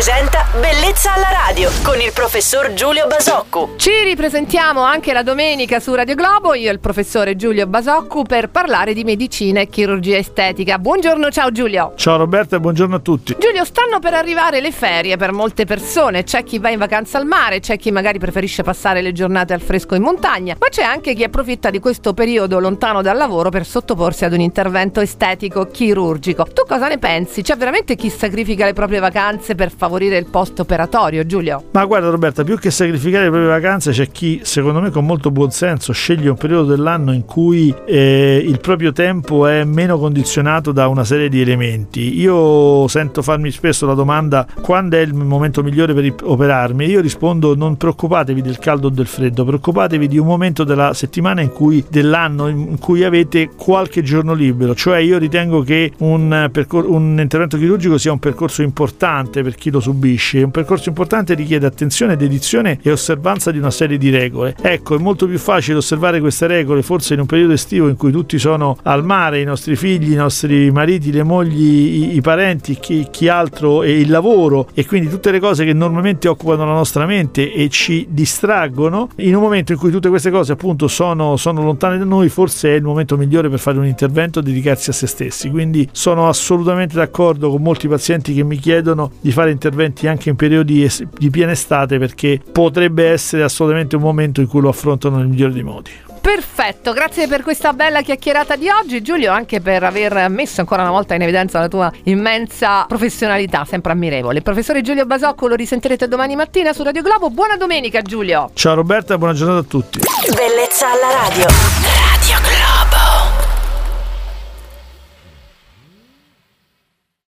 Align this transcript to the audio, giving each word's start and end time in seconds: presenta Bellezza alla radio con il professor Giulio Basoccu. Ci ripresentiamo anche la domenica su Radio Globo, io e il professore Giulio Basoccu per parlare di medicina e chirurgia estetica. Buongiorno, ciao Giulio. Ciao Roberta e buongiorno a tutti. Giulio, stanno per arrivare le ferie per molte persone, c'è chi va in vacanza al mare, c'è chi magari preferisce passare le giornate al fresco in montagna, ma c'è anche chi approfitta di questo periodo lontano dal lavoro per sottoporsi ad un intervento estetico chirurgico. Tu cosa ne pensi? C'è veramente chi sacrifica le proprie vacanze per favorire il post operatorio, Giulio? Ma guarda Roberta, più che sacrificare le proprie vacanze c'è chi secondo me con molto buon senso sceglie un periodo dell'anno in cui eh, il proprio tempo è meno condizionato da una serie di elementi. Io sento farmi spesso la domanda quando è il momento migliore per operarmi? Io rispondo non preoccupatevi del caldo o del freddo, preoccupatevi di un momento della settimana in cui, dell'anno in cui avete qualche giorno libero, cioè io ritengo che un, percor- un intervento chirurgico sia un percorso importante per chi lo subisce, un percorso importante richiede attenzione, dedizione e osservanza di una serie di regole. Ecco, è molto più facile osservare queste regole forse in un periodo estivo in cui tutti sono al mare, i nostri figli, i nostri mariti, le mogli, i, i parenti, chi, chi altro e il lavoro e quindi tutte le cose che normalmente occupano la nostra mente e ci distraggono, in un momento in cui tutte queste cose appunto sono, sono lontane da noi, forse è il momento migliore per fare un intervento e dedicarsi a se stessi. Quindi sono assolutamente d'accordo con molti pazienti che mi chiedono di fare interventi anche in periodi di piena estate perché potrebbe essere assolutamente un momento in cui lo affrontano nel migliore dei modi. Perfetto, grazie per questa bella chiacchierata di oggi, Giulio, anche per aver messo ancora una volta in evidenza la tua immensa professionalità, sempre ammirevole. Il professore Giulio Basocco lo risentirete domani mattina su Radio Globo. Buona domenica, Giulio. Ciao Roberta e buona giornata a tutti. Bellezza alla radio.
presenta 0.00 0.46
Bellezza 0.58 1.12
alla 1.12 1.28
radio 1.46 1.68
con 1.82 2.00
il 2.00 2.10
professor 2.14 2.72
Giulio 2.72 3.06
Basoccu. 3.06 3.74
Ci 3.76 3.90
ripresentiamo 4.04 4.80
anche 4.80 5.12
la 5.12 5.22
domenica 5.22 5.78
su 5.78 5.94
Radio 5.94 6.14
Globo, 6.14 6.54
io 6.54 6.70
e 6.70 6.72
il 6.72 6.80
professore 6.80 7.36
Giulio 7.36 7.66
Basoccu 7.66 8.22
per 8.22 8.48
parlare 8.48 8.94
di 8.94 9.04
medicina 9.04 9.60
e 9.60 9.68
chirurgia 9.68 10.16
estetica. 10.16 10.78
Buongiorno, 10.78 11.30
ciao 11.30 11.52
Giulio. 11.52 11.92
Ciao 11.96 12.16
Roberta 12.16 12.56
e 12.56 12.60
buongiorno 12.60 12.96
a 12.96 12.98
tutti. 13.00 13.36
Giulio, 13.38 13.62
stanno 13.66 13.98
per 13.98 14.14
arrivare 14.14 14.62
le 14.62 14.72
ferie 14.72 15.18
per 15.18 15.32
molte 15.32 15.66
persone, 15.66 16.24
c'è 16.24 16.44
chi 16.44 16.58
va 16.58 16.70
in 16.70 16.78
vacanza 16.78 17.18
al 17.18 17.26
mare, 17.26 17.60
c'è 17.60 17.76
chi 17.76 17.90
magari 17.90 18.18
preferisce 18.18 18.62
passare 18.62 19.02
le 19.02 19.12
giornate 19.12 19.52
al 19.52 19.60
fresco 19.60 19.94
in 19.94 20.02
montagna, 20.02 20.56
ma 20.58 20.68
c'è 20.70 20.82
anche 20.82 21.12
chi 21.12 21.24
approfitta 21.24 21.68
di 21.68 21.78
questo 21.78 22.14
periodo 22.14 22.58
lontano 22.58 23.02
dal 23.02 23.18
lavoro 23.18 23.50
per 23.50 23.66
sottoporsi 23.66 24.24
ad 24.24 24.32
un 24.32 24.40
intervento 24.40 25.00
estetico 25.00 25.66
chirurgico. 25.66 26.44
Tu 26.44 26.62
cosa 26.66 26.88
ne 26.88 26.96
pensi? 26.96 27.42
C'è 27.42 27.56
veramente 27.58 27.96
chi 27.96 28.08
sacrifica 28.08 28.64
le 28.64 28.72
proprie 28.72 28.98
vacanze 28.98 29.54
per 29.54 29.68
favorire 29.70 29.88
il 29.98 30.26
post 30.30 30.60
operatorio, 30.60 31.26
Giulio? 31.26 31.64
Ma 31.72 31.84
guarda 31.84 32.08
Roberta, 32.08 32.44
più 32.44 32.58
che 32.58 32.70
sacrificare 32.70 33.24
le 33.24 33.30
proprie 33.30 33.50
vacanze 33.50 33.90
c'è 33.90 34.08
chi 34.10 34.40
secondo 34.42 34.80
me 34.80 34.90
con 34.90 35.04
molto 35.04 35.30
buon 35.30 35.50
senso 35.50 35.92
sceglie 35.92 36.30
un 36.30 36.36
periodo 36.36 36.74
dell'anno 36.74 37.12
in 37.12 37.24
cui 37.24 37.74
eh, 37.84 38.42
il 38.44 38.60
proprio 38.60 38.92
tempo 38.92 39.46
è 39.46 39.64
meno 39.64 39.98
condizionato 39.98 40.72
da 40.72 40.88
una 40.88 41.04
serie 41.04 41.28
di 41.28 41.40
elementi. 41.40 42.18
Io 42.20 42.86
sento 42.88 43.22
farmi 43.22 43.50
spesso 43.50 43.86
la 43.86 43.94
domanda 43.94 44.46
quando 44.60 44.96
è 44.96 45.00
il 45.00 45.14
momento 45.14 45.62
migliore 45.62 45.94
per 45.94 46.14
operarmi? 46.22 46.86
Io 46.86 47.00
rispondo 47.00 47.54
non 47.54 47.76
preoccupatevi 47.76 48.42
del 48.42 48.58
caldo 48.58 48.86
o 48.86 48.90
del 48.90 49.06
freddo, 49.06 49.44
preoccupatevi 49.44 50.08
di 50.08 50.18
un 50.18 50.26
momento 50.26 50.64
della 50.64 50.94
settimana 50.94 51.40
in 51.40 51.50
cui, 51.50 51.84
dell'anno 51.88 52.48
in 52.48 52.78
cui 52.78 53.04
avete 53.04 53.50
qualche 53.56 54.02
giorno 54.02 54.34
libero, 54.34 54.74
cioè 54.74 54.98
io 54.98 55.18
ritengo 55.18 55.62
che 55.62 55.92
un, 55.98 56.48
percor- 56.52 56.88
un 56.88 57.18
intervento 57.18 57.56
chirurgico 57.56 57.98
sia 57.98 58.12
un 58.12 58.18
percorso 58.18 58.62
importante 58.62 59.42
per 59.42 59.54
chi 59.54 59.70
lo 59.70 59.79
subisce, 59.80 60.42
un 60.42 60.50
percorso 60.50 60.88
importante 60.88 61.34
richiede 61.34 61.66
attenzione, 61.66 62.16
dedizione 62.16 62.78
e 62.82 62.90
osservanza 62.90 63.50
di 63.50 63.58
una 63.58 63.70
serie 63.70 63.98
di 63.98 64.10
regole. 64.10 64.54
Ecco, 64.60 64.96
è 64.96 64.98
molto 64.98 65.26
più 65.26 65.38
facile 65.38 65.78
osservare 65.78 66.20
queste 66.20 66.46
regole 66.46 66.82
forse 66.82 67.14
in 67.14 67.20
un 67.20 67.26
periodo 67.26 67.52
estivo 67.52 67.88
in 67.88 67.96
cui 67.96 68.12
tutti 68.12 68.38
sono 68.38 68.76
al 68.82 69.04
mare, 69.04 69.40
i 69.40 69.44
nostri 69.44 69.76
figli, 69.76 70.12
i 70.12 70.16
nostri 70.16 70.70
mariti, 70.70 71.12
le 71.12 71.22
mogli, 71.22 72.12
i, 72.12 72.16
i 72.16 72.20
parenti, 72.20 72.78
chi, 72.78 73.06
chi 73.10 73.28
altro 73.28 73.82
e 73.82 73.98
il 73.98 74.10
lavoro 74.10 74.68
e 74.74 74.86
quindi 74.86 75.08
tutte 75.08 75.30
le 75.30 75.40
cose 75.40 75.64
che 75.64 75.72
normalmente 75.72 76.28
occupano 76.28 76.64
la 76.64 76.72
nostra 76.72 77.06
mente 77.06 77.52
e 77.52 77.68
ci 77.68 78.06
distraggono, 78.10 79.08
in 79.16 79.34
un 79.34 79.42
momento 79.42 79.72
in 79.72 79.78
cui 79.78 79.90
tutte 79.90 80.08
queste 80.08 80.30
cose 80.30 80.52
appunto 80.52 80.88
sono, 80.88 81.36
sono 81.36 81.62
lontane 81.62 81.98
da 81.98 82.04
noi, 82.04 82.28
forse 82.28 82.70
è 82.70 82.74
il 82.74 82.82
momento 82.82 83.16
migliore 83.16 83.48
per 83.48 83.58
fare 83.58 83.78
un 83.78 83.86
intervento 83.86 84.40
e 84.40 84.42
dedicarsi 84.42 84.90
a 84.90 84.92
se 84.92 85.06
stessi. 85.06 85.50
Quindi 85.50 85.88
sono 85.92 86.28
assolutamente 86.28 86.96
d'accordo 86.96 87.50
con 87.50 87.62
molti 87.62 87.88
pazienti 87.88 88.34
che 88.34 88.44
mi 88.44 88.56
chiedono 88.56 89.12
di 89.20 89.32
fare 89.32 89.50
interventi 89.50 89.69
anche 90.08 90.28
in 90.28 90.36
periodi 90.36 90.88
di 91.18 91.30
piena 91.30 91.52
estate 91.52 91.98
perché 91.98 92.40
potrebbe 92.52 93.08
essere 93.08 93.42
assolutamente 93.42 93.96
un 93.96 94.02
momento 94.02 94.40
in 94.40 94.46
cui 94.46 94.60
lo 94.60 94.68
affrontano 94.68 95.18
nel 95.18 95.26
migliore 95.26 95.52
dei 95.52 95.62
modi. 95.62 95.90
Perfetto, 96.20 96.92
grazie 96.92 97.26
per 97.26 97.42
questa 97.42 97.72
bella 97.72 98.02
chiacchierata 98.02 98.54
di 98.56 98.68
oggi, 98.68 99.00
Giulio, 99.00 99.32
anche 99.32 99.60
per 99.60 99.82
aver 99.82 100.28
messo 100.28 100.60
ancora 100.60 100.82
una 100.82 100.90
volta 100.90 101.14
in 101.14 101.22
evidenza 101.22 101.58
la 101.58 101.68
tua 101.68 101.90
immensa 102.04 102.84
professionalità, 102.84 103.64
sempre 103.64 103.92
ammirevole. 103.92 104.36
Il 104.36 104.42
professore 104.42 104.82
Giulio 104.82 105.06
Basocco 105.06 105.48
lo 105.48 105.54
risentirete 105.54 106.08
domani 106.08 106.36
mattina 106.36 106.74
su 106.74 106.82
Radio 106.82 107.02
Globo. 107.02 107.30
Buona 107.30 107.56
domenica, 107.56 108.02
Giulio. 108.02 108.50
Ciao 108.52 108.74
Roberta 108.74 109.14
e 109.14 109.18
buona 109.18 109.32
giornata 109.32 109.60
a 109.60 109.64
tutti. 109.64 109.98
Bellezza 110.34 110.90
alla 110.92 111.26
radio. 111.26 111.99